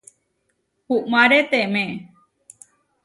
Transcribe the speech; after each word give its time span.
Uʼmáreteme. 0.95 1.83